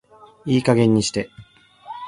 [0.47, 1.29] いい加減にして